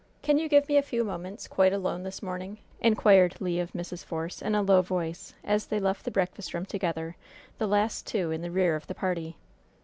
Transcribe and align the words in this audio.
Can 0.23 0.39
you 0.39 0.49
give 0.49 0.67
me 0.67 0.77
a 0.77 0.81
few 0.81 1.03
moments, 1.03 1.47
quite 1.47 1.73
alone, 1.73 2.01
this 2.01 2.23
morning?" 2.23 2.57
inquired 2.79 3.35
Le 3.39 3.61
of 3.61 3.73
Mrs. 3.73 4.03
Force, 4.03 4.41
in 4.41 4.55
a 4.55 4.63
low 4.63 4.81
voice, 4.81 5.35
as 5.43 5.67
they 5.67 5.77
left 5.79 6.05
the 6.05 6.09
breakfast 6.09 6.55
room 6.55 6.65
together, 6.65 7.15
the 7.59 7.67
last 7.67 8.07
two 8.07 8.31
in 8.31 8.41
the 8.41 8.49
rear 8.49 8.75
of 8.75 8.87
the 8.87 8.95
party. 8.95 9.37